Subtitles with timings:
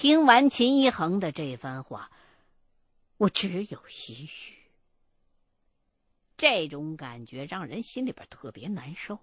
[0.00, 2.12] 听完秦一恒的这番话，
[3.16, 4.54] 我只有唏嘘。
[6.36, 9.18] 这种感觉让人心里边特别难受。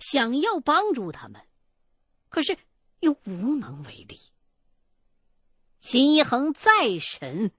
[0.00, 1.42] 想要帮助他们，
[2.30, 2.56] 可是
[3.00, 4.18] 又无能为力。
[5.78, 7.52] 秦一恒再神，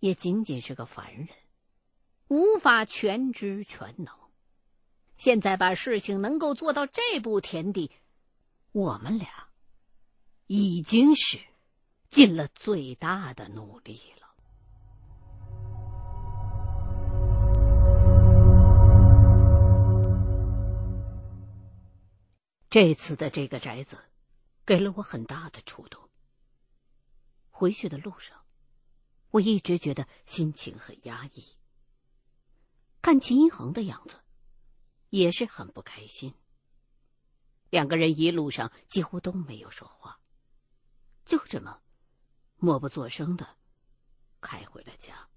[0.00, 1.28] 也仅仅是个凡人，
[2.26, 4.12] 无法全知全能。
[5.16, 7.92] 现在把事情能够做到这步田地，
[8.72, 9.43] 我们俩
[10.46, 11.40] 已经是
[12.10, 14.34] 尽了最大的努力了。
[22.68, 23.98] 这次的这个宅子，
[24.66, 26.10] 给了我很大的触动。
[27.50, 28.44] 回去的路上，
[29.30, 31.56] 我一直觉得心情很压抑。
[33.00, 34.16] 看秦一恒的样子，
[35.08, 36.34] 也是很不开心。
[37.70, 40.18] 两个人一路上几乎都没有说话，
[41.24, 41.80] 就这么
[42.56, 43.56] 默不作声的
[44.40, 45.28] 开回了家。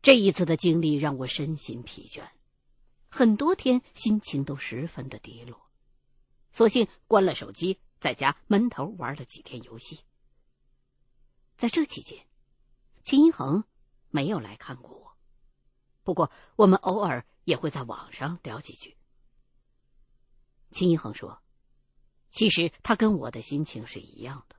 [0.00, 2.28] 这一次的经历让我身心疲倦。
[3.10, 5.70] 很多天心情都十分的低落，
[6.52, 10.04] 索性关了手机，在家闷头玩了几天游戏。
[11.56, 12.26] 在这期间，
[13.02, 13.64] 秦一恒
[14.10, 15.16] 没有来看过我，
[16.02, 18.96] 不过我们偶尔也会在网上聊几句。
[20.70, 21.42] 秦一恒说
[22.30, 24.56] ：“其实他跟我的心情是一样的，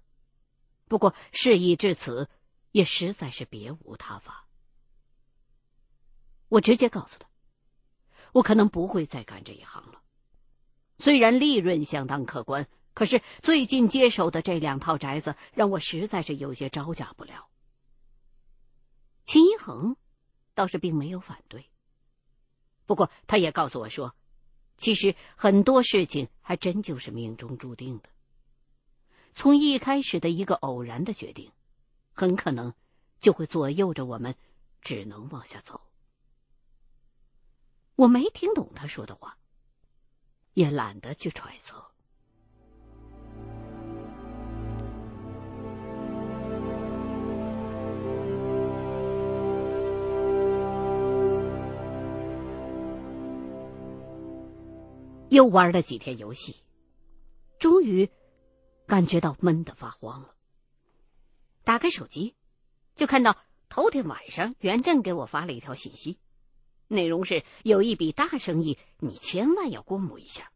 [0.88, 2.30] 不过事已至此，
[2.72, 4.48] 也实在是别无他法。”
[6.50, 7.30] 我直接告诉他。
[8.32, 10.04] 我可能不会再干这一行了。
[11.00, 17.48] 虽然利润相当可观，可是最近接手的这两套宅子让我实在是有些招架不了。
[19.26, 19.96] 秦一恒
[20.54, 21.72] 倒是并没有反对，
[22.86, 24.16] 不过他也告诉我说，
[24.78, 28.10] 其实很多事情还真就是命中注定的。
[29.34, 31.52] 从一开始的一个偶然的决定，
[32.12, 32.74] 很可能
[33.22, 34.34] 就会左右着我们，
[34.82, 35.80] 只能往下走。
[37.96, 39.38] 我没听懂他说的话，
[40.56, 41.89] 也懒得去揣测。
[55.30, 56.64] 又玩了几天游戏，
[57.60, 58.10] 终于
[58.88, 60.36] 感觉到闷得发慌了。
[61.64, 62.36] 打开手机，
[62.96, 63.38] 就看到
[63.70, 66.20] 头天晚上袁振给我发了一条信息。
[66.88, 70.52] 内容是有一笔大生意，你千万要过目一下。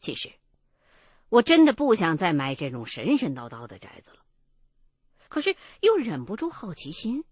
[0.00, 0.32] 其实，
[1.28, 4.24] 我真的不想再买这种神神叨叨的宅子了，
[5.28, 7.24] 可是又忍不住好奇心，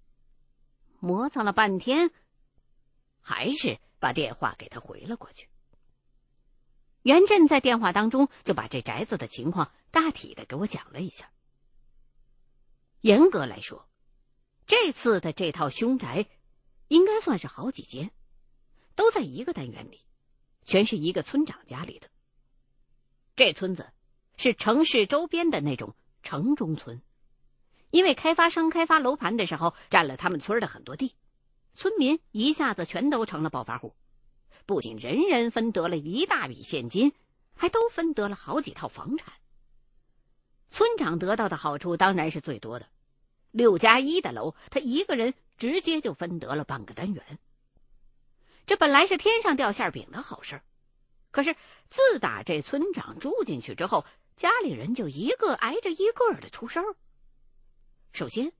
[1.00, 2.12] 磨蹭了半天，
[3.20, 5.48] 还是把电话给他回了过去。
[7.02, 11.30] 袁振在电话当中就把这宅子的情况大体的给我讲了一下。
[13.00, 13.88] 严格来说，
[14.66, 16.26] 这次的这套凶宅。
[16.88, 18.10] 应该算是好几间，
[18.94, 20.02] 都在一个单元里，
[20.62, 22.10] 全是一个村长家里的。
[23.34, 23.90] 这村子
[24.36, 27.00] 是城市周边的那种城中村，
[27.88, 31.14] 因为开发商开发楼盘的时候占了他们村的很多地，
[31.76, 33.94] 村民一下子全都成了暴发户，
[34.66, 37.12] 不仅人人分得了一大笔现金，
[37.54, 39.32] 还都分得了好几套房产。
[40.70, 42.86] 村长得到的好处当然是最多的，
[43.50, 45.34] 六加一的楼，他一个人。
[45.58, 47.38] 直接就分得了半个单元。
[48.66, 50.60] 这本来是天上掉馅饼的好事
[51.30, 51.54] 可是
[51.88, 56.96] 自打这村长住进去之后，家里人就一个挨着一个的出事儿。
[58.12, 58.52] 首先，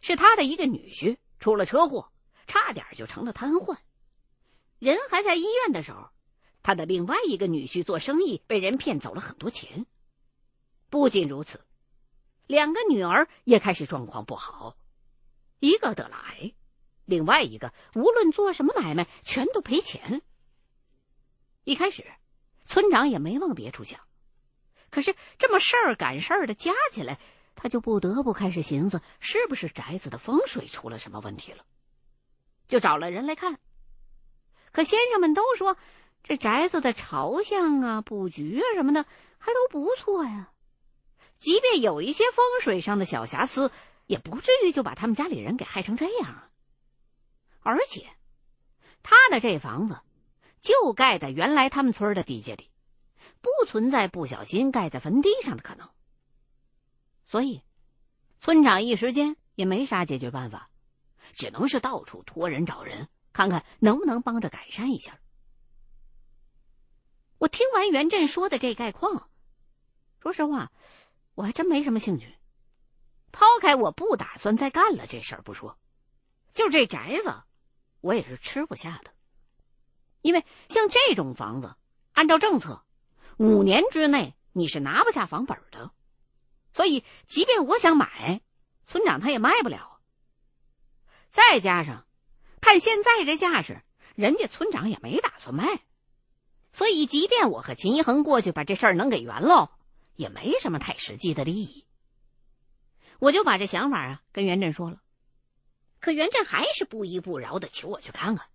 [0.00, 2.12] 是他的一个女婿出了车祸，
[2.46, 3.76] 差点就成了瘫痪，
[4.84, 6.10] 人还在医院的时候，
[6.62, 9.86] 他的另外一个女婿做生意被人骗走了很多钱。
[10.90, 11.64] 不仅如此，
[12.46, 14.76] 两个女儿也开始状况不好。
[15.58, 16.52] 一个得了癌，
[17.06, 20.20] 另外一个无论做什么买卖，全都赔钱。
[21.64, 22.04] 一开始，
[22.66, 23.98] 村长也没往别处想，
[24.90, 27.18] 可是这么事儿赶事儿的加起来，
[27.54, 31.64] 他就不得不开始寻思，是不是宅子的风水出了什么问题了？
[32.68, 33.58] 就找了人来看。
[34.74, 35.78] 可先生们都说，
[36.22, 39.06] 这宅子的朝向啊、布局啊什么的
[39.38, 40.52] 还都不错呀，
[41.38, 43.70] 即便有一些风水上的小瑕疵。
[44.06, 46.50] 也不至于就把他们家里人给害成这样啊！
[47.62, 48.06] 而且，
[49.02, 49.98] 他的这房子
[50.60, 52.70] 就盖在原来他们村的地界里，
[53.40, 55.88] 不存在不小心盖在坟地上的可能。
[57.26, 57.62] 所以，
[58.40, 60.68] 村长一时间也没啥解决办法，
[61.32, 65.20] 只能是到处托人找人，看看能不能帮着改善一下。
[67.38, 69.28] 我听完袁振说的这概况，
[70.20, 70.72] 说实话，
[71.34, 72.34] 我还真没什么兴趣。
[73.32, 75.76] 抛开我不打算再干了这事儿不说，
[76.54, 77.42] 就这宅子，
[78.00, 79.10] 我也是吃不下的。
[80.22, 81.74] 因为像这种房子，
[82.12, 82.86] 按照政策，
[83.36, 85.90] 五年之内你是拿不下房本的，
[86.72, 88.40] 所以即便我想买，
[88.84, 90.00] 村长他也卖不了。
[91.28, 92.06] 再加上，
[92.64, 93.82] 看现在这架势，
[94.14, 95.80] 人家村长也没打算卖，
[96.72, 99.68] 所以即便我和秦一恒过去把这事儿能给圆喽，
[100.16, 101.84] 也没什么太实际的利益。
[103.18, 105.02] 我就把这想法啊跟袁振说了，
[106.00, 108.46] 可袁振还是不依不饶的求我去看看，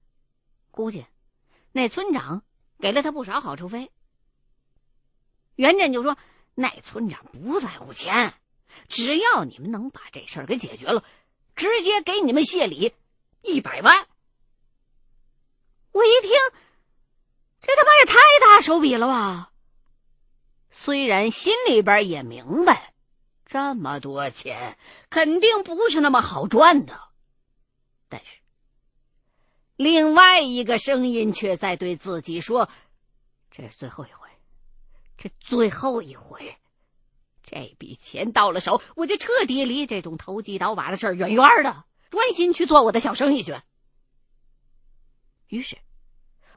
[0.71, 1.05] 估计。
[1.71, 2.41] 那村长
[2.79, 3.91] 给了他不少好处费。
[5.55, 6.17] 袁振就说
[6.55, 8.33] ：“那村长不在乎钱，
[8.87, 11.03] 只要你们能把这事儿给解决了，
[11.55, 12.91] 直接给你们谢礼
[13.41, 14.07] 一百万。”
[15.91, 16.31] 我一听，
[17.61, 19.51] 这他妈也太大手笔了吧！
[20.71, 22.93] 虽然心里边也明白，
[23.45, 24.77] 这么多钱
[25.09, 27.09] 肯定不是那么好赚的，
[28.07, 28.37] 但是。
[29.75, 32.69] 另外一个声音却在对自己说
[33.51, 34.29] ：“这是最后一回，
[35.17, 36.57] 这最后一回，
[37.43, 43.59] 这笔钱到了手，我就彻底离这种投机倒把的事儿远远的，专心去做我的小生意去。”
[45.47, 45.77] 于是，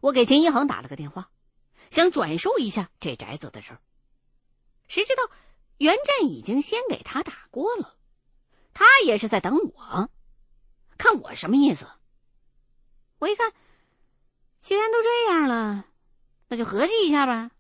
[0.01, 1.31] 我给秦一恒打了个电话，
[1.91, 3.81] 想转述一下这宅子的事儿。
[4.89, 5.23] 谁知道
[5.79, 7.97] 袁振已经先给他打过了，
[8.75, 10.11] 他也是在等我，
[10.99, 11.87] 看我什么意思。
[13.19, 13.53] 我一看，
[14.59, 15.87] 既然都这样了，
[16.49, 17.51] 那就合计一下吧。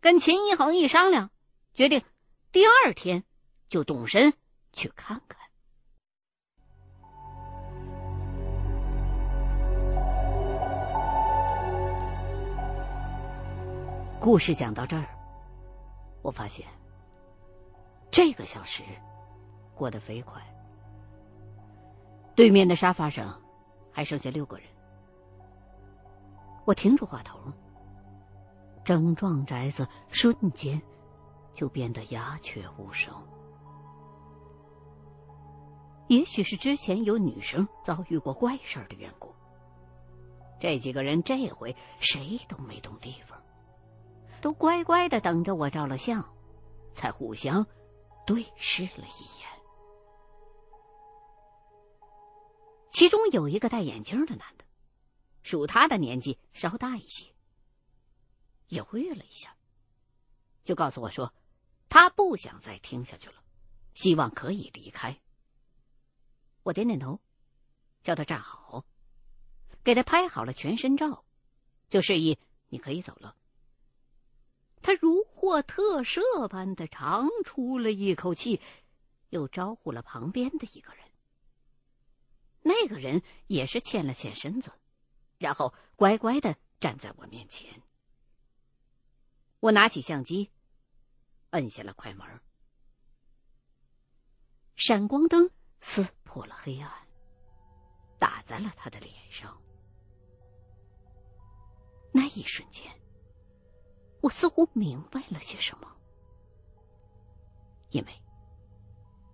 [0.00, 1.30] 跟秦一恒一商量，
[1.74, 2.04] 决定
[2.52, 3.24] 第二天
[3.68, 4.34] 就动身
[4.72, 5.38] 去看看。
[14.22, 15.04] 故事讲到这儿，
[16.22, 16.64] 我发现
[18.08, 18.84] 这个小时
[19.74, 20.40] 过得飞快。
[22.36, 23.36] 对面的沙发上。
[23.94, 24.66] 还剩下六个人，
[26.64, 27.38] 我停住话头，
[28.86, 30.80] 整幢宅子瞬间
[31.52, 33.12] 就变得鸦雀无声。
[36.06, 39.34] 也许是之前有女生遭遇过怪事的缘故，
[40.58, 43.38] 这几个人这回谁都没动地方，
[44.42, 46.22] 都乖乖的等着我照了相，
[46.94, 47.64] 才互相
[48.26, 49.48] 对视了一眼。
[52.90, 54.64] 其中有一个戴眼镜的男的，
[55.44, 57.32] 属他的年纪稍大一些。
[58.66, 59.56] 犹豫了一下，
[60.64, 61.32] 就告诉我说，
[61.88, 63.36] 他不想再听下去了，
[63.94, 65.20] 希望可以离开。
[66.64, 67.20] 我点点头，
[68.02, 68.84] 叫他站好，
[69.84, 71.24] 给他拍好了全身照，
[71.88, 73.36] 就示意你可以走了。
[74.82, 78.60] 他如获特赦般的长出了一口气，
[79.30, 81.04] 又招呼了旁边的一个人。
[82.62, 84.72] 那个人也是欠了欠身子，
[85.38, 87.82] 然后乖乖的站在我面前。
[89.60, 90.50] 我拿起相机，
[91.50, 92.26] 摁下了快门。
[94.74, 95.50] 闪光灯
[95.80, 96.90] 撕破了黑暗，
[98.18, 99.56] 打在了他的脸上。
[102.12, 102.90] 那一瞬间，
[104.22, 105.86] 我似乎明白了些什么，
[107.90, 108.12] 因为。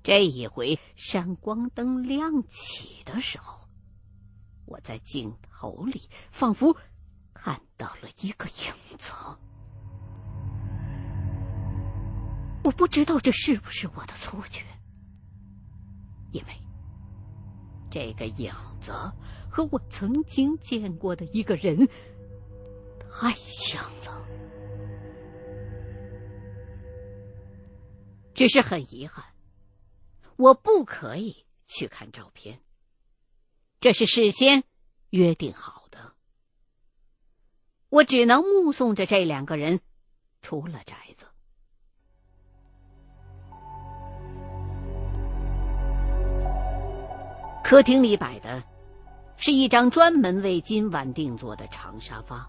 [0.00, 3.68] 这一回闪光灯亮起的时候，
[4.64, 6.74] 我在镜头里仿佛
[7.34, 9.12] 看到了一个影子。
[12.64, 14.64] 我不知道这是不是我的错觉，
[16.32, 16.52] 因为
[17.90, 18.92] 这个影子
[19.50, 21.86] 和我曾经见过的一个人
[23.10, 24.17] 太像了。
[28.38, 29.24] 只是很遗憾。
[30.36, 32.60] 我不可以去看照片，
[33.80, 34.62] 这是事先
[35.10, 36.14] 约定好的。
[37.88, 39.80] 我只能目送着这两个人
[40.40, 41.26] 出了宅子。
[47.64, 48.62] 客厅里摆的
[49.36, 52.48] 是一张专门为今晚定做的长沙发，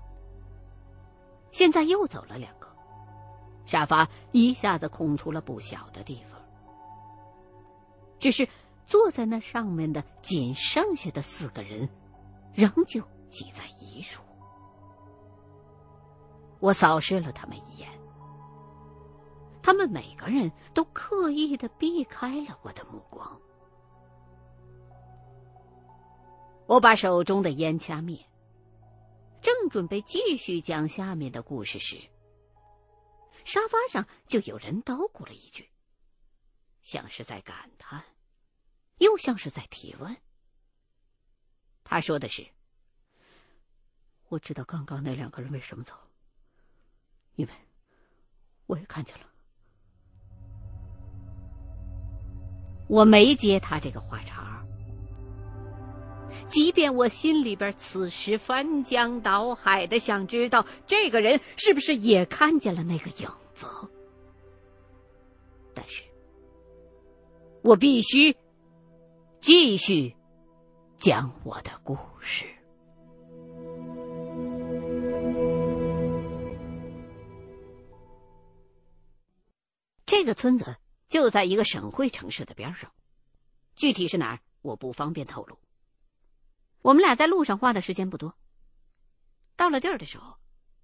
[1.51, 2.58] 现在又走了两，
[3.69, 6.41] 沙发一下子空出了不小的地方。
[8.17, 8.49] 只是
[8.87, 11.87] 坐在那上面的仅剩下的四个人，
[12.51, 12.99] 仍旧
[13.29, 14.23] 挤在一处。
[16.59, 17.87] 我扫视了他们一眼，
[19.61, 23.39] 他们每个人都刻意的避开了我的目光。
[26.65, 28.25] 我把手中的烟掐灭，
[29.41, 31.97] 正准备继续讲下面的故事时，
[33.49, 35.67] 沙发上就有人叨咕了一句，
[36.83, 38.05] 像是在感叹，
[38.99, 40.15] 又像是在提问。
[41.83, 42.45] 他说的是
[44.29, 45.95] ：“我知道刚刚那两个人为什么走，
[47.37, 47.53] 因为
[48.67, 49.25] 我也看见了。”
[52.87, 54.58] 我没接他这个话茬
[56.47, 63.65] 即便我心里边此时翻江倒海的想知道这个人是不是也看见了那个影子，
[65.73, 66.03] 但是，
[67.63, 68.35] 我必须
[69.41, 70.15] 继续
[70.97, 72.45] 讲我的故事。
[80.05, 80.75] 这个村子。
[81.09, 82.91] 就在一个省会城市的边上，
[83.75, 85.57] 具体是哪儿我不方便透露。
[86.81, 88.35] 我们俩在路上花的时间不多。
[89.55, 90.37] 到了地儿的时候，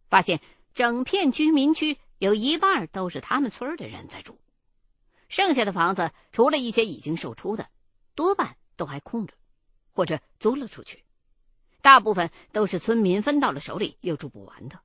[0.10, 0.42] 发现
[0.74, 4.40] 整片居民区有一半都是他们村的人在住，
[5.30, 7.70] 剩下的房子除了一些已经售出的，
[8.14, 9.34] 多半都还空着，
[9.92, 11.04] 或者租了出去，
[11.82, 14.80] 大部分都是村民分到了手里又住不完的。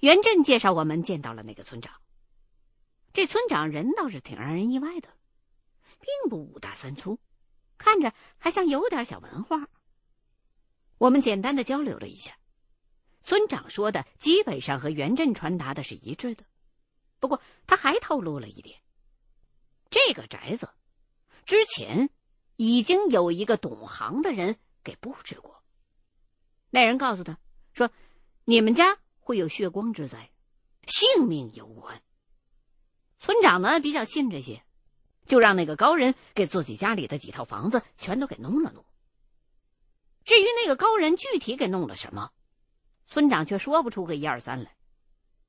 [0.00, 1.94] 袁振介绍我们见到了那个村长。
[3.14, 5.08] 这村长人倒是挺让人意外的，
[6.00, 7.18] 并不五大三粗，
[7.78, 9.68] 看着还像有点小文化。
[10.98, 12.38] 我们简单的交流了一下，
[13.22, 16.44] 村长说的基本上和袁振传达的是一致的。
[17.18, 18.80] 不过他还透露了一点：
[19.90, 20.70] 这个宅子
[21.44, 22.10] 之前
[22.56, 25.62] 已经有一个懂行的人给布置过。
[26.70, 27.38] 那人告诉他
[27.72, 27.90] 说
[28.44, 30.30] ：“你们家会有血光之灾，
[30.86, 32.02] 性命攸关。”
[33.18, 34.62] 村长呢比较信这些，
[35.26, 38.84] 就让那个高人给自己家里的几套房子全都给弄了弄。
[40.24, 42.30] 至于那个高人具体给弄了什么，
[43.06, 44.74] 村长却说不出个一二三来，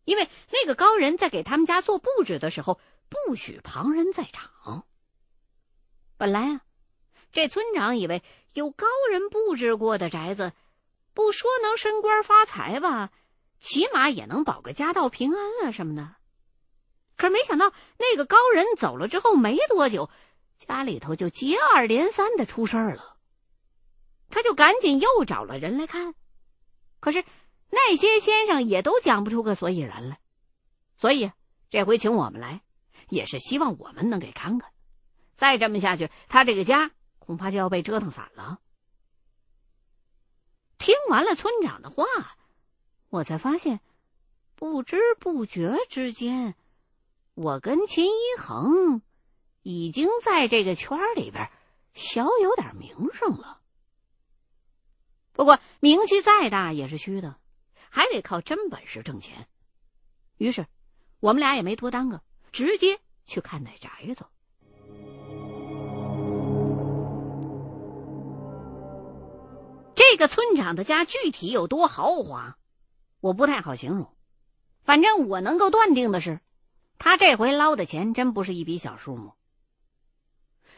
[0.03, 2.79] 因为那个高人在给他们家做布置的时候
[3.10, 4.86] 不许旁人在场。
[6.17, 6.62] 本来啊，
[7.31, 10.53] 这村长以为有高人布置过的宅子，
[11.13, 13.12] 不说能升官发财吧，
[13.60, 16.15] 起码也能保个家道平安啊什么的。
[17.29, 20.10] 没想到，那个高人走了之后没多久，
[20.57, 23.17] 家里头就接二连三的出事儿了。
[24.29, 26.13] 他就赶紧又找了人来看，
[27.00, 27.24] 可是
[27.69, 30.19] 那些先生也都讲不出个所以然来。
[30.98, 31.31] 所以
[31.69, 32.62] 这回请我们来，
[33.10, 34.72] 也是希望我们能给看看。
[35.36, 38.60] 再这么下去，他这个家恐怕就要被折腾散了。
[40.77, 42.05] 听完了村长的话，
[43.10, 43.79] 我才发现，
[44.55, 46.55] 不知不觉之间。
[47.39, 49.03] 我跟秦一恒
[49.62, 51.51] 已经在这个圈里边
[51.94, 53.62] 小有点名声了。
[55.34, 57.36] 不过名气再大也是虚的，
[57.91, 59.48] 还得靠真本事挣钱。
[60.38, 60.65] 于是
[61.20, 64.25] 我们俩也没多耽搁，直接去看那宅子。
[69.94, 72.58] 这个村长的家具体有多豪华，
[73.20, 74.12] 我不太好形容。
[74.84, 76.39] 反正我能够断定的是。
[76.98, 79.34] 他这回捞的钱真不是一笔小数目。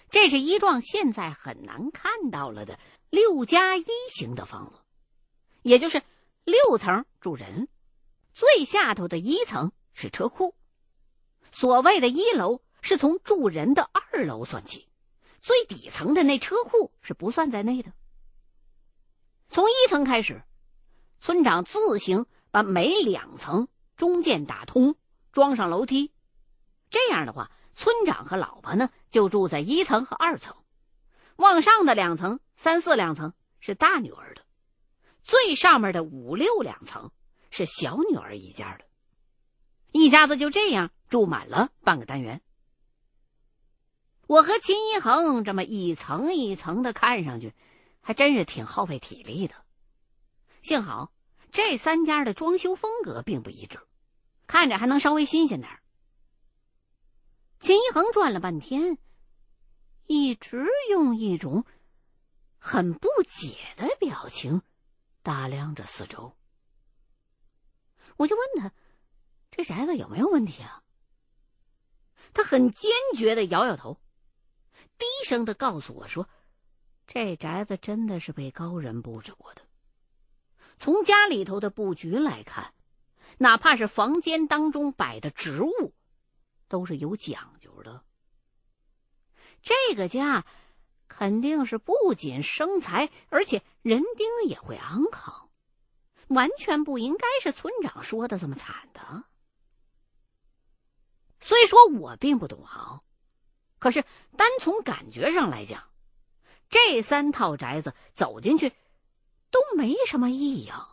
[0.10, 4.80] 这是一幢现在很难看到了的六加一型的房子，
[5.62, 6.02] 也就是
[6.44, 7.68] 六层住人，
[8.34, 10.56] 最下头的一层是车库。
[11.52, 14.88] 所谓的一楼是从住人的二楼算起，
[15.42, 17.94] 最底层的那车库是不算在内的。
[19.50, 20.44] 从一层开始，
[21.20, 24.96] 村长自行把每两层中间打通。
[25.32, 26.12] 装上楼梯，
[26.90, 30.56] 这样的话，村长和老婆呢就住在一层和二层，
[31.36, 34.44] 往上的两层、三四两层是大女儿的，
[35.24, 37.12] 最上面的五六两层
[37.52, 38.86] 是小女儿一家的，
[39.92, 42.42] 一家子就这样住满了半个单元。
[44.28, 47.54] 我和秦一恒这么一层一层的看上去，
[48.02, 49.56] 还真是挺耗费体力的。
[50.62, 51.12] 幸好
[51.52, 53.80] 这三家的装修风格并不一致。
[54.50, 55.80] 看着还能稍微新鲜点
[57.60, 58.98] 秦一恒转了半天，
[60.08, 61.66] 一直用一种
[62.58, 64.64] 很不解的表情
[65.22, 66.36] 打量着四周。
[68.18, 68.74] 我就问他
[69.52, 70.84] ：“这宅子有没有问题啊？”
[72.34, 74.02] 他很坚决的摇摇头，
[74.98, 76.28] 低声的告诉我说
[77.06, 79.62] ：“这宅子真的是被高人布置过的，
[80.80, 82.74] 从家里头的布局来看。”
[83.40, 85.96] 哪怕是房间当中摆的植物，
[86.68, 88.04] 都是有讲究的。
[89.64, 90.46] 这个家
[91.08, 95.50] 肯定是不仅生财，而且人丁也会安康，
[96.28, 99.24] 完全不应该是村长说的这么惨的。
[101.68, 103.04] 说我并不懂行，
[103.78, 104.04] 可是
[104.36, 105.84] 单从感觉上来讲，
[106.68, 108.70] 这三套宅子走进去
[109.52, 110.89] 都没什么异样。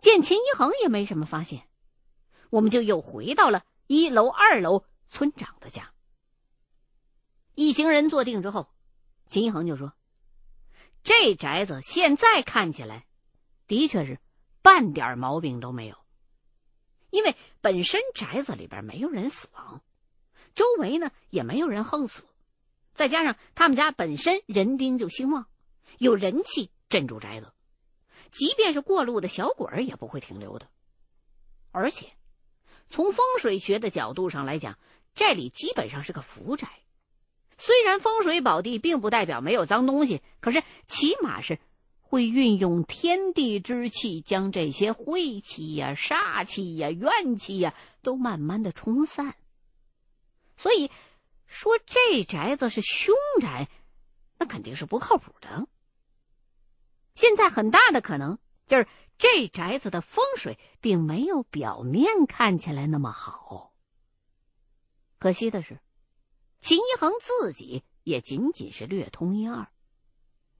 [0.00, 1.68] 见秦一恒也没什么发现，
[2.50, 5.92] 我们就又回到了一楼、二楼村长的家。
[7.54, 8.68] 一行人坐定之后，
[9.28, 9.92] 秦一恒就说
[11.02, 13.06] ：“这宅子现在看起来，
[13.66, 14.20] 的确是
[14.62, 15.96] 半点毛病都没有。
[17.10, 19.82] 因为本身宅子里边没有人死亡，
[20.54, 22.24] 周围呢也没有人横死，
[22.94, 25.46] 再加上他们家本身人丁就兴旺，
[25.98, 27.52] 有人气镇住宅子。”
[28.30, 30.68] 即便是过路的小鬼儿也不会停留的，
[31.70, 32.08] 而且
[32.90, 34.78] 从风水学的角度上来讲，
[35.14, 36.68] 这里基本上是个福宅。
[37.56, 41.58] 虽然风水宝地并不代表没有脏东西，可是起码是
[42.00, 49.34] 会运用天地之气，将这些晦气呀、煞气呀、怨气呀都慢慢的冲散。
[50.56, 50.90] 所以
[51.46, 53.68] 说这宅子是凶宅，
[54.38, 55.66] 那肯定是不靠谱的。
[57.18, 63.74] 现在很大的可能就是这宅子的风水并没有表面看起来那么好。
[65.18, 65.80] 可惜的是，
[66.60, 69.66] 秦一恒自己也仅仅是略通一二，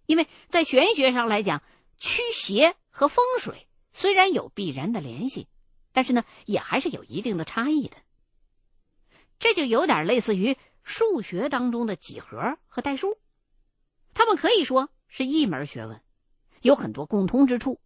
[0.07, 1.63] 因为在玄学上来讲，
[1.97, 5.47] 驱邪和风水虽然有必然的联系，
[5.93, 7.97] 但是呢，也还是有一定的差异的。
[9.39, 13.17] 这就有点类似于数学当中的几何和代数，
[14.13, 16.03] 他们可以说是一门学问。
[16.63, 17.81] 有很多共通之处，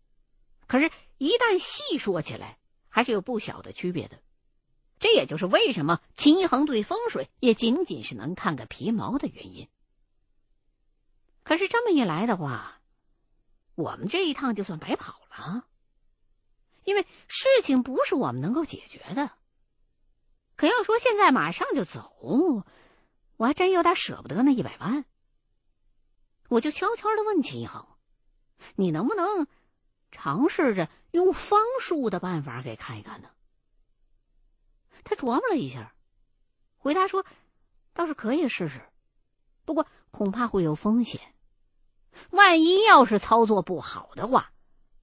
[0.66, 4.18] 可是，一旦细说起来，还是有不小的区别的。
[4.98, 9.68] 这也就是为什么秦一恒对风水也仅仅是能看个皮毛的原因。
[11.42, 12.80] 可是这么一来的话，
[13.74, 15.66] 我们这一趟就算白跑了，
[16.84, 19.32] 因为事情不是我们能够解决的。
[20.54, 22.64] 可要说现在马上就走，
[23.36, 25.04] 我还真有点舍不得那一百万。
[26.48, 27.84] 我就悄悄的问秦一恒。
[28.74, 29.46] 你能不能
[30.10, 33.30] 尝试着用方术的办法给看一看呢？
[35.04, 35.94] 他琢磨了一下，
[36.76, 37.26] 回答说
[37.92, 38.80] ：“倒是可以试试，
[39.64, 41.20] 不过恐怕会有风险。
[42.30, 44.52] 万一要是操作不好的话，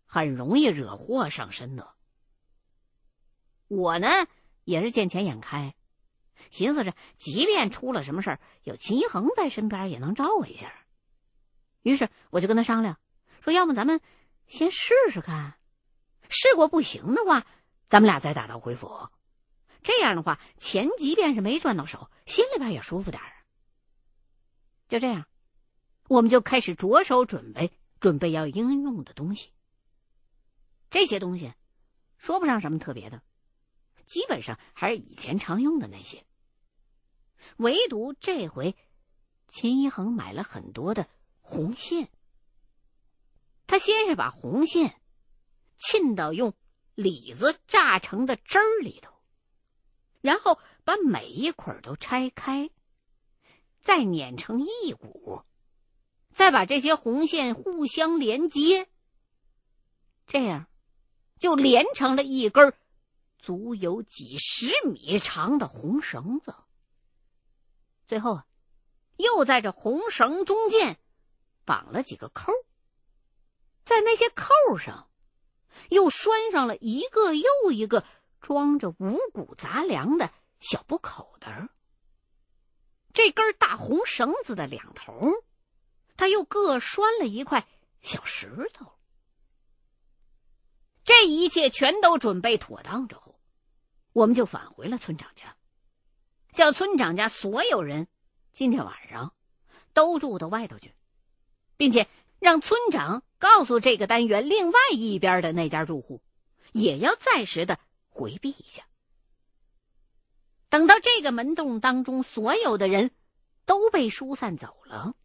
[0.05, 1.93] 很容易惹祸上身的。”
[3.67, 4.07] 我呢
[4.63, 5.75] 也是见钱眼开，
[6.49, 10.73] 寻思着，即便出了什么事儿，有秦一恒在身边也能照我一下。
[11.81, 12.97] 于是我就跟他商量。
[13.41, 14.01] 说，要么咱们
[14.47, 15.57] 先试试看，
[16.29, 17.45] 试过不行的话，
[17.89, 19.09] 咱们俩再打道回府。
[19.81, 23.33] 这样的话，钱即便是没赚到手，心里边也舒服点儿。
[24.87, 25.25] 就这样，
[26.07, 29.51] 我们就开始着手准备准备要应用的东西。
[30.89, 31.53] 这些东西
[32.17, 33.21] 说不上什么特别的，
[34.05, 36.25] 基本上还是以前常用的那些。
[37.57, 38.75] 唯独这回，
[39.47, 41.07] 秦一恒买了很多的
[41.39, 42.09] 红线。
[43.69, 44.99] 他先是把红线
[45.77, 46.55] 浸到用
[46.95, 49.13] 李子榨成的汁儿里头，
[50.21, 52.71] 然后把每一捆都拆开，
[53.79, 55.43] 再碾成一股，
[56.33, 58.89] 再把这些红线互相连接，
[60.25, 60.67] 这样
[61.37, 62.73] 就连成了一根
[63.37, 66.55] 足有几十米长的红绳子。
[68.07, 68.47] 最后啊，
[69.17, 70.99] 又在这红绳中间
[71.65, 72.51] 绑了几个扣。
[73.89, 75.09] 在那些扣上，
[75.89, 78.05] 又拴上了一个又一个
[78.39, 81.69] 装着五谷杂粮的小布口袋。
[83.13, 85.31] 这根大红绳子的两头，
[86.17, 87.67] 他又各拴了一块
[88.03, 88.93] 小石头。
[91.03, 93.39] 这一切全都准备妥当之后，
[94.13, 95.57] 我们就返回了村长家，
[96.53, 98.07] 叫村长家所有人
[98.53, 99.33] 今天晚上
[99.93, 100.93] 都住到外头去，
[101.75, 102.07] 并且。
[102.39, 106.21] 让村长告诉这个单元另外一边的那家住户，
[106.71, 108.85] 也要暂时的回避一下。
[110.69, 113.11] 等到这个门洞当中所有的人
[113.65, 115.15] 都被疏散走了，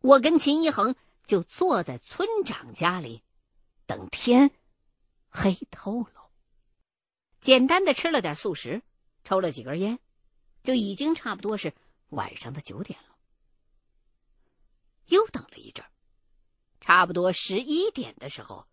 [0.00, 0.94] 我跟秦一恒
[1.26, 3.22] 就坐在村长家里，
[3.86, 4.50] 等天
[5.28, 6.30] 黑透了。
[7.40, 8.82] 简单的吃了点素食，
[9.24, 9.98] 抽了几根烟，
[10.62, 11.74] 就已经差不多是
[12.08, 13.16] 晚上的九点了。
[15.06, 15.90] 又等了一阵儿。
[16.86, 18.64] 差不多十一点的时候，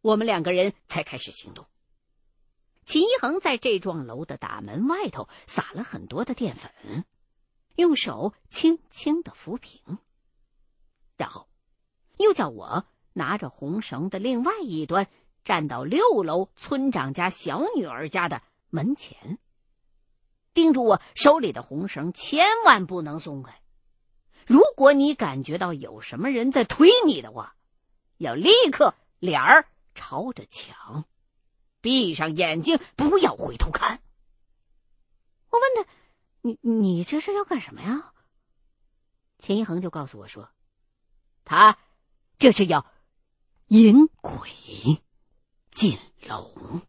[0.00, 1.66] 我们两个人才开始行动。
[2.86, 7.04] 秦一恒在这幢楼的大门外头撒了很多的淀粉，
[7.76, 9.98] 用手轻轻的抚平，
[11.18, 11.46] 然后
[12.16, 15.06] 又叫我拿着红绳的另外一端，
[15.44, 19.38] 站到六楼村长家小女儿家的门前，
[20.54, 23.61] 叮嘱我手里的红绳千万不能松开。
[24.46, 27.56] 如果你感觉到有什么人在推你的话，
[28.16, 31.04] 要立刻脸儿朝着墙，
[31.80, 34.02] 闭上眼睛，不要回头看。
[35.50, 35.90] 我问他
[36.42, 38.12] ：“你你这是要干什么呀？”
[39.38, 40.48] 秦一恒就告诉我说
[41.44, 41.78] ：“他
[42.38, 42.86] 这是要
[43.66, 44.50] 引鬼
[45.70, 46.82] 进笼。”